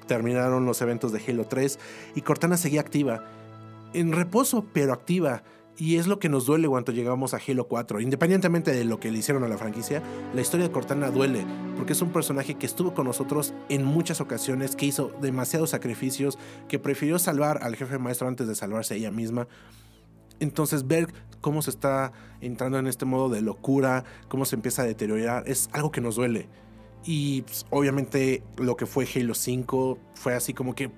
terminaron 0.07 0.65
los 0.65 0.81
eventos 0.81 1.11
de 1.11 1.21
Halo 1.27 1.45
3 1.45 1.77
y 2.15 2.21
Cortana 2.21 2.55
seguía 2.55 2.79
activa. 2.79 3.25
En 3.93 4.13
reposo, 4.13 4.65
pero 4.73 4.93
activa. 4.93 5.43
Y 5.77 5.97
es 5.97 6.05
lo 6.05 6.19
que 6.19 6.29
nos 6.29 6.45
duele 6.45 6.67
cuando 6.67 6.91
llegamos 6.91 7.33
a 7.33 7.39
Halo 7.45 7.67
4. 7.67 8.01
Independientemente 8.01 8.71
de 8.71 8.85
lo 8.85 8.99
que 8.99 9.11
le 9.11 9.19
hicieron 9.19 9.43
a 9.43 9.47
la 9.47 9.57
franquicia, 9.57 10.03
la 10.33 10.41
historia 10.41 10.67
de 10.67 10.71
Cortana 10.71 11.09
duele, 11.09 11.45
porque 11.75 11.93
es 11.93 12.01
un 12.01 12.11
personaje 12.11 12.55
que 12.55 12.65
estuvo 12.65 12.93
con 12.93 13.07
nosotros 13.07 13.53
en 13.67 13.83
muchas 13.83 14.21
ocasiones, 14.21 14.75
que 14.75 14.85
hizo 14.85 15.11
demasiados 15.21 15.71
sacrificios, 15.71 16.37
que 16.67 16.77
prefirió 16.77 17.17
salvar 17.19 17.63
al 17.63 17.75
jefe 17.75 17.97
maestro 17.97 18.27
antes 18.27 18.47
de 18.47 18.55
salvarse 18.55 18.95
ella 18.95 19.11
misma. 19.11 19.47
Entonces 20.39 20.87
ver 20.87 21.07
cómo 21.39 21.61
se 21.61 21.71
está 21.71 22.11
entrando 22.41 22.77
en 22.77 22.87
este 22.87 23.05
modo 23.05 23.29
de 23.29 23.41
locura, 23.41 24.03
cómo 24.27 24.45
se 24.45 24.55
empieza 24.55 24.83
a 24.83 24.85
deteriorar, 24.85 25.43
es 25.47 25.69
algo 25.71 25.91
que 25.91 26.01
nos 26.01 26.15
duele. 26.15 26.47
Y 27.03 27.41
pues, 27.43 27.65
obviamente 27.71 28.43
lo 28.57 28.75
que 28.75 28.85
fue 28.85 29.07
Halo 29.15 29.33
5 29.33 29.97
fue 30.13 30.35
así 30.35 30.53
como 30.53 30.75
que 30.75 30.91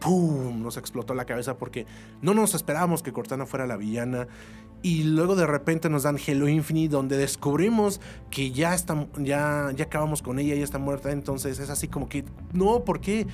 ¡pum! 0.00 0.62
Nos 0.62 0.76
explotó 0.76 1.14
la 1.14 1.24
cabeza 1.24 1.56
porque 1.56 1.86
no 2.22 2.34
nos 2.34 2.54
esperábamos 2.54 3.02
que 3.02 3.12
Cortana 3.12 3.46
fuera 3.46 3.66
la 3.66 3.76
villana. 3.76 4.26
Y 4.82 5.04
luego 5.04 5.36
de 5.36 5.46
repente 5.46 5.88
nos 5.90 6.04
dan 6.04 6.16
Halo 6.26 6.48
Infinite 6.48 6.90
donde 6.90 7.16
descubrimos 7.16 8.00
que 8.30 8.50
ya, 8.50 8.74
ya 9.18 9.68
acabamos 9.78 10.22
con 10.22 10.38
ella, 10.38 10.54
ya 10.54 10.64
está 10.64 10.78
muerta. 10.78 11.12
Entonces 11.12 11.60
es 11.60 11.70
así 11.70 11.86
como 11.86 12.08
que, 12.08 12.24
no, 12.52 12.84
¿por 12.84 13.00
qué? 13.00 13.26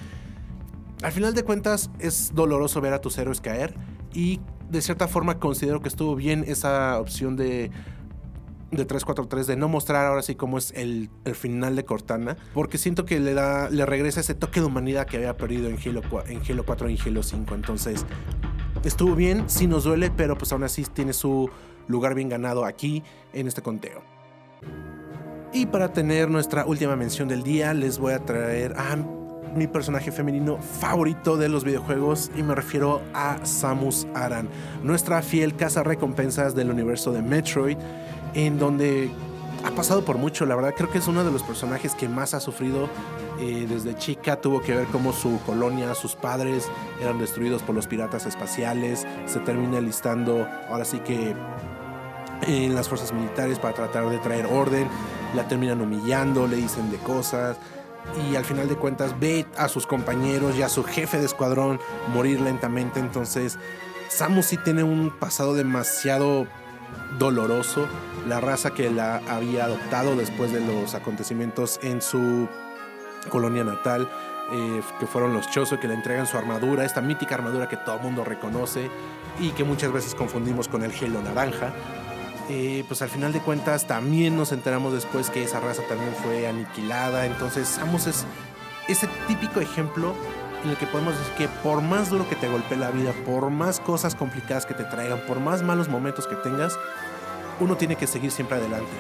Al 1.02 1.12
final 1.12 1.34
de 1.34 1.44
cuentas 1.44 1.90
es 1.98 2.34
doloroso 2.34 2.80
ver 2.80 2.92
a 2.92 3.00
tus 3.00 3.16
héroes 3.18 3.40
caer 3.40 3.74
y 4.12 4.40
de 4.70 4.82
cierta 4.82 5.06
forma 5.06 5.38
considero 5.38 5.80
que 5.80 5.88
estuvo 5.88 6.16
bien 6.16 6.44
esa 6.46 6.98
opción 6.98 7.36
de, 7.36 7.70
de 8.70 8.84
343 8.84 9.46
de 9.46 9.56
no 9.56 9.68
mostrar 9.68 10.06
ahora 10.06 10.22
sí 10.22 10.34
cómo 10.34 10.58
es 10.58 10.72
el, 10.74 11.08
el 11.24 11.34
final 11.34 11.76
de 11.76 11.84
Cortana 11.84 12.36
porque 12.52 12.78
siento 12.78 13.04
que 13.04 13.20
le 13.20 13.34
da 13.34 13.70
le 13.70 13.86
regresa 13.86 14.20
ese 14.20 14.34
toque 14.34 14.60
de 14.60 14.66
humanidad 14.66 15.06
que 15.06 15.18
había 15.18 15.36
perdido 15.36 15.68
en 15.68 15.78
Halo, 15.78 16.02
en 16.26 16.42
Halo 16.48 16.66
4 16.66 16.90
y 16.90 16.94
en 16.94 17.00
Halo 17.00 17.22
5 17.22 17.54
entonces 17.54 18.04
estuvo 18.84 19.14
bien, 19.14 19.44
sí 19.48 19.66
nos 19.66 19.84
duele 19.84 20.10
pero 20.10 20.36
pues 20.36 20.52
aún 20.52 20.64
así 20.64 20.84
tiene 20.84 21.12
su 21.12 21.48
lugar 21.88 22.14
bien 22.14 22.28
ganado 22.28 22.64
aquí 22.64 23.02
en 23.32 23.46
este 23.46 23.62
conteo. 23.62 24.02
Y 25.52 25.66
para 25.66 25.92
tener 25.92 26.28
nuestra 26.28 26.66
última 26.66 26.96
mención 26.96 27.28
del 27.28 27.42
día, 27.42 27.72
les 27.72 27.98
voy 27.98 28.12
a 28.12 28.18
traer 28.24 28.74
a 28.76 28.96
mi 29.54 29.66
personaje 29.66 30.12
femenino 30.12 30.58
favorito 30.60 31.36
de 31.38 31.48
los 31.48 31.64
videojuegos 31.64 32.30
y 32.36 32.42
me 32.42 32.54
refiero 32.54 33.00
a 33.14 33.38
Samus 33.46 34.06
Aran, 34.14 34.48
nuestra 34.82 35.22
fiel 35.22 35.56
casa 35.56 35.82
recompensas 35.82 36.54
del 36.54 36.70
universo 36.70 37.10
de 37.12 37.22
Metroid, 37.22 37.78
en 38.36 38.58
donde 38.58 39.10
ha 39.64 39.70
pasado 39.70 40.04
por 40.04 40.18
mucho, 40.18 40.44
la 40.44 40.54
verdad 40.54 40.74
creo 40.76 40.90
que 40.90 40.98
es 40.98 41.08
uno 41.08 41.24
de 41.24 41.32
los 41.32 41.42
personajes 41.42 41.94
que 41.94 42.06
más 42.06 42.34
ha 42.34 42.40
sufrido 42.40 42.90
eh, 43.40 43.66
desde 43.66 43.96
chica, 43.96 44.36
tuvo 44.36 44.60
que 44.60 44.74
ver 44.74 44.86
cómo 44.88 45.14
su 45.14 45.40
colonia, 45.46 45.94
sus 45.94 46.14
padres 46.14 46.68
eran 47.00 47.18
destruidos 47.18 47.62
por 47.62 47.74
los 47.74 47.86
piratas 47.86 48.26
espaciales, 48.26 49.06
se 49.24 49.40
termina 49.40 49.80
listando 49.80 50.46
ahora 50.68 50.84
sí 50.84 50.98
que 50.98 51.34
en 52.42 52.74
las 52.74 52.88
fuerzas 52.88 53.14
militares 53.14 53.58
para 53.58 53.74
tratar 53.74 54.06
de 54.10 54.18
traer 54.18 54.44
orden, 54.46 54.86
la 55.34 55.48
terminan 55.48 55.80
humillando, 55.80 56.46
le 56.46 56.56
dicen 56.56 56.90
de 56.90 56.98
cosas. 56.98 57.56
Y 58.30 58.36
al 58.36 58.44
final 58.44 58.68
de 58.68 58.76
cuentas 58.76 59.18
ve 59.18 59.46
a 59.56 59.68
sus 59.68 59.86
compañeros 59.86 60.54
y 60.56 60.62
a 60.62 60.68
su 60.68 60.84
jefe 60.84 61.18
de 61.18 61.24
escuadrón 61.24 61.80
morir 62.14 62.40
lentamente, 62.40 63.00
entonces 63.00 63.58
Samus 64.08 64.46
sí 64.46 64.58
tiene 64.58 64.84
un 64.84 65.10
pasado 65.10 65.54
demasiado 65.54 66.46
doloroso, 67.18 67.88
la 68.26 68.40
raza 68.40 68.70
que 68.70 68.90
la 68.90 69.22
había 69.28 69.64
adoptado 69.64 70.16
después 70.16 70.52
de 70.52 70.60
los 70.60 70.94
acontecimientos 70.94 71.78
en 71.82 72.02
su 72.02 72.48
colonia 73.28 73.64
natal, 73.64 74.08
eh, 74.52 74.80
que 75.00 75.06
fueron 75.06 75.32
los 75.32 75.50
Chozo, 75.50 75.80
que 75.80 75.88
le 75.88 75.94
entregan 75.94 76.26
su 76.26 76.36
armadura, 76.36 76.84
esta 76.84 77.00
mítica 77.00 77.34
armadura 77.34 77.68
que 77.68 77.76
todo 77.76 77.98
mundo 77.98 78.24
reconoce 78.24 78.90
y 79.40 79.50
que 79.50 79.64
muchas 79.64 79.92
veces 79.92 80.14
confundimos 80.14 80.68
con 80.68 80.82
el 80.82 80.92
Halo 80.92 81.22
naranja. 81.22 81.72
eh, 82.48 82.84
pues 82.86 83.02
al 83.02 83.08
final 83.08 83.32
de 83.32 83.40
cuentas 83.40 83.88
también 83.88 84.36
nos 84.36 84.52
enteramos 84.52 84.92
después 84.92 85.30
que 85.30 85.42
esa 85.42 85.58
raza 85.58 85.82
también 85.88 86.14
fue 86.22 86.46
aniquilada. 86.46 87.26
Entonces 87.26 87.66
Samus 87.66 88.06
es 88.06 88.24
ese 88.86 89.08
típico 89.26 89.60
ejemplo 89.60 90.14
en 90.64 90.70
el 90.70 90.76
que 90.76 90.86
podemos 90.86 91.16
decir 91.18 91.32
que 91.34 91.48
por 91.62 91.82
más 91.82 92.10
duro 92.10 92.28
que 92.28 92.36
te 92.36 92.48
golpee 92.48 92.76
la 92.76 92.90
vida, 92.90 93.12
por 93.24 93.50
más 93.50 93.80
cosas 93.80 94.14
complicadas 94.14 94.66
que 94.66 94.74
te 94.74 94.84
traigan, 94.84 95.20
por 95.20 95.40
más 95.40 95.62
malos 95.62 95.88
momentos 95.88 96.26
que 96.26 96.36
tengas, 96.36 96.78
uno 97.60 97.76
tiene 97.76 97.96
que 97.96 98.06
seguir 98.06 98.30
siempre 98.30 98.58
adelante. 98.58 98.92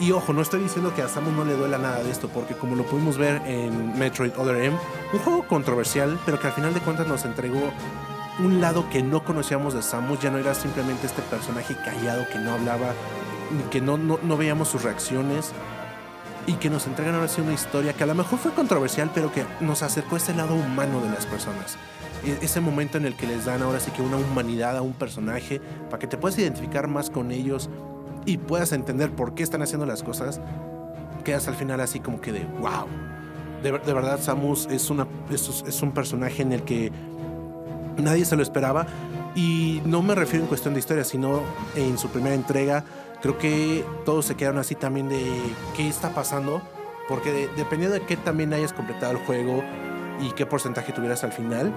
Y 0.00 0.12
ojo, 0.12 0.32
no 0.32 0.42
estoy 0.42 0.60
diciendo 0.60 0.94
que 0.94 1.02
a 1.02 1.08
Samus 1.08 1.32
no 1.32 1.44
le 1.44 1.54
duela 1.54 1.76
nada 1.76 2.02
de 2.02 2.10
esto, 2.10 2.28
porque 2.28 2.54
como 2.54 2.76
lo 2.76 2.84
pudimos 2.84 3.18
ver 3.18 3.42
en 3.46 3.98
Metroid 3.98 4.32
Other 4.36 4.62
M, 4.62 4.76
un 5.12 5.18
juego 5.18 5.42
controversial, 5.48 6.18
pero 6.24 6.38
que 6.38 6.46
al 6.46 6.52
final 6.52 6.72
de 6.72 6.80
cuentas 6.80 7.08
nos 7.08 7.24
entregó 7.24 7.72
un 8.38 8.60
lado 8.60 8.88
que 8.90 9.02
no 9.02 9.24
conocíamos 9.24 9.74
de 9.74 9.82
Samus, 9.82 10.20
ya 10.20 10.30
no 10.30 10.38
era 10.38 10.54
simplemente 10.54 11.08
este 11.08 11.22
personaje 11.22 11.76
callado 11.84 12.26
que 12.32 12.38
no 12.38 12.52
hablaba, 12.52 12.92
que 13.72 13.80
no, 13.80 13.98
no, 13.98 14.20
no 14.22 14.36
veíamos 14.36 14.68
sus 14.68 14.84
reacciones, 14.84 15.52
y 16.48 16.54
que 16.54 16.68
nos 16.70 16.86
entregan 16.88 17.14
ahora 17.14 17.28
sí 17.28 17.40
una 17.40 17.52
historia 17.52 17.92
que 17.92 18.02
a 18.02 18.06
lo 18.06 18.14
mejor 18.16 18.38
fue 18.40 18.52
controversial, 18.52 19.10
pero 19.14 19.30
que 19.30 19.44
nos 19.60 19.82
acercó 19.82 20.16
a 20.16 20.18
ese 20.18 20.34
lado 20.34 20.54
humano 20.54 21.00
de 21.00 21.10
las 21.10 21.26
personas. 21.26 21.76
E- 22.24 22.38
Ese 22.40 22.60
momento 22.60 22.98
en 22.98 23.04
el 23.06 23.14
que 23.14 23.26
les 23.28 23.44
dan 23.44 23.62
ahora 23.62 23.78
sí 23.78 23.90
que 23.92 24.02
una 24.02 24.16
humanidad 24.16 24.76
a 24.76 24.82
un 24.82 24.94
personaje, 24.94 25.60
para 25.90 25.98
que 26.00 26.06
te 26.08 26.16
puedas 26.16 26.36
identificar 26.38 26.88
más 26.88 27.10
con 27.10 27.30
ellos 27.30 27.68
y 28.26 28.38
puedas 28.38 28.72
entender 28.72 29.10
por 29.12 29.34
qué 29.34 29.42
están 29.44 29.62
haciendo 29.62 29.86
las 29.86 30.02
cosas, 30.02 30.40
quedas 31.22 31.46
al 31.48 31.54
final 31.54 31.80
así 31.80 32.00
como 32.00 32.20
que 32.20 32.32
de 32.32 32.44
wow. 32.60 32.86
De, 33.62 33.72
de 33.72 33.92
verdad, 33.92 34.18
Samus 34.20 34.66
es, 34.70 34.88
una, 34.90 35.06
es, 35.30 35.62
es 35.66 35.82
un 35.82 35.92
personaje 35.92 36.42
en 36.42 36.52
el 36.52 36.62
que 36.62 36.90
nadie 37.98 38.24
se 38.24 38.36
lo 38.36 38.42
esperaba. 38.42 38.86
Y 39.34 39.82
no 39.84 40.02
me 40.02 40.14
refiero 40.14 40.44
en 40.44 40.48
cuestión 40.48 40.74
de 40.74 40.80
historia, 40.80 41.04
sino 41.04 41.42
en 41.76 41.98
su 41.98 42.08
primera 42.08 42.34
entrega. 42.34 42.84
Creo 43.22 43.36
que 43.38 43.84
todos 44.04 44.24
se 44.26 44.36
quedaron 44.36 44.58
así 44.58 44.74
también 44.74 45.08
de 45.08 45.24
qué 45.76 45.88
está 45.88 46.14
pasando. 46.14 46.62
Porque 47.08 47.32
de- 47.32 47.48
dependiendo 47.56 47.94
de 47.98 48.02
qué 48.04 48.16
también 48.18 48.52
hayas 48.52 48.72
completado 48.74 49.12
el 49.12 49.18
juego 49.24 49.64
y 50.20 50.30
qué 50.32 50.44
porcentaje 50.44 50.92
tuvieras 50.92 51.24
al 51.24 51.32
final, 51.32 51.72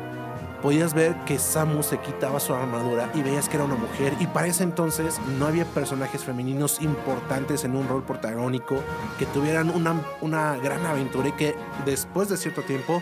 podías 0.61 0.93
ver 0.93 1.15
que 1.25 1.39
Samus 1.39 1.85
se 1.85 1.99
quitaba 1.99 2.39
su 2.41 2.53
armadura 2.53 3.09
y 3.13 3.21
veías 3.23 3.47
que 3.47 3.55
era 3.55 3.63
una 3.63 3.75
mujer. 3.75 4.13
Y 4.19 4.27
para 4.27 4.47
ese 4.47 4.63
entonces 4.63 5.21
no 5.39 5.45
había 5.47 5.63
personajes 5.63 6.25
femeninos 6.25 6.81
importantes 6.81 7.63
en 7.63 7.77
un 7.77 7.87
rol 7.87 8.03
protagónico 8.03 8.75
que 9.17 9.25
tuvieran 9.27 9.69
una, 9.69 9.95
una 10.19 10.57
gran 10.57 10.85
aventura 10.85 11.29
y 11.29 11.31
que 11.31 11.55
después 11.85 12.27
de 12.27 12.35
cierto 12.35 12.61
tiempo 12.63 13.01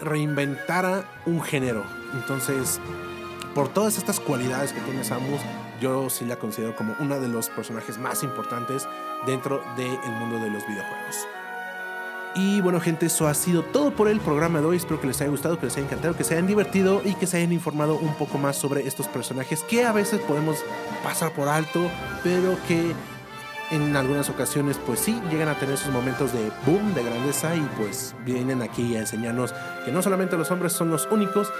reinventara 0.00 1.04
un 1.26 1.42
género. 1.42 1.84
Entonces, 2.14 2.80
por 3.54 3.68
todas 3.68 3.96
estas 3.96 4.20
cualidades 4.20 4.72
que 4.72 4.80
tiene 4.80 5.04
Samus, 5.04 5.40
yo 5.80 6.10
sí 6.10 6.24
la 6.24 6.36
considero 6.36 6.74
como 6.74 6.94
una 6.98 7.18
de 7.18 7.28
los 7.28 7.48
personajes 7.48 7.98
más 7.98 8.22
importantes 8.22 8.88
dentro 9.26 9.62
del 9.76 10.12
mundo 10.18 10.38
de 10.38 10.50
los 10.50 10.66
videojuegos. 10.66 11.26
Y 12.36 12.60
bueno, 12.60 12.80
gente, 12.80 13.06
eso 13.06 13.28
ha 13.28 13.34
sido 13.34 13.62
todo 13.62 13.92
por 13.92 14.08
el 14.08 14.18
programa 14.18 14.60
de 14.60 14.66
hoy. 14.66 14.76
Espero 14.76 15.00
que 15.00 15.06
les 15.06 15.20
haya 15.20 15.30
gustado, 15.30 15.58
que 15.58 15.66
les 15.66 15.76
haya 15.76 15.86
encantado, 15.86 16.16
que 16.16 16.24
se 16.24 16.34
hayan 16.34 16.48
divertido 16.48 17.00
y 17.04 17.14
que 17.14 17.28
se 17.28 17.36
hayan 17.36 17.52
informado 17.52 17.94
un 17.94 18.12
poco 18.14 18.38
más 18.38 18.56
sobre 18.56 18.88
estos 18.88 19.06
personajes 19.06 19.62
que 19.62 19.84
a 19.84 19.92
veces 19.92 20.20
podemos 20.20 20.58
pasar 21.04 21.30
por 21.30 21.48
alto, 21.48 21.88
pero 22.24 22.56
que 22.66 22.92
en 23.70 23.96
algunas 23.96 24.28
ocasiones, 24.30 24.78
pues 24.84 24.98
sí, 24.98 25.20
llegan 25.30 25.48
a 25.48 25.58
tener 25.58 25.78
sus 25.78 25.92
momentos 25.92 26.32
de 26.32 26.50
boom, 26.66 26.92
de 26.94 27.04
grandeza 27.04 27.54
y 27.54 27.68
pues 27.78 28.16
vienen 28.24 28.62
aquí 28.62 28.96
a 28.96 29.00
enseñarnos 29.00 29.54
que 29.84 29.92
no 29.92 30.02
solamente 30.02 30.36
los 30.36 30.50
hombres 30.50 30.72
son 30.72 30.90
los 30.90 31.06
únicos 31.12 31.52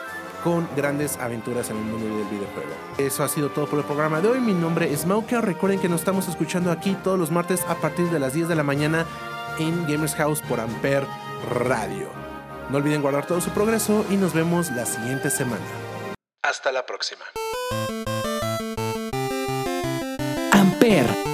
con 0.44 0.68
grandes 0.76 1.16
aventuras 1.16 1.70
en 1.70 1.78
el 1.78 1.84
mundo 1.84 2.04
del 2.04 2.26
videojuego. 2.26 2.68
Eso 2.98 3.24
ha 3.24 3.28
sido 3.28 3.48
todo 3.48 3.66
por 3.66 3.78
el 3.78 3.84
programa 3.86 4.20
de 4.20 4.28
hoy. 4.28 4.40
Mi 4.40 4.52
nombre 4.52 4.92
es 4.92 5.06
Mauka. 5.06 5.40
Recuerden 5.40 5.80
que 5.80 5.88
nos 5.88 6.02
estamos 6.02 6.28
escuchando 6.28 6.70
aquí 6.70 6.94
todos 7.02 7.18
los 7.18 7.30
martes 7.30 7.62
a 7.66 7.76
partir 7.76 8.10
de 8.10 8.20
las 8.20 8.34
10 8.34 8.48
de 8.48 8.54
la 8.54 8.62
mañana 8.62 9.06
en 9.58 9.86
Gamers 9.86 10.14
House 10.16 10.42
por 10.42 10.60
Amper 10.60 11.06
Radio. 11.50 12.08
No 12.68 12.76
olviden 12.76 13.00
guardar 13.00 13.26
todo 13.26 13.40
su 13.40 13.50
progreso 13.50 14.04
y 14.10 14.16
nos 14.16 14.34
vemos 14.34 14.70
la 14.70 14.84
siguiente 14.84 15.30
semana. 15.30 15.64
Hasta 16.42 16.70
la 16.72 16.84
próxima. 16.84 17.24
Amper. 20.52 21.33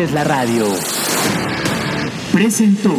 Haces 0.00 0.12
la 0.12 0.24
radio. 0.24 0.66
Presentó. 2.32 2.96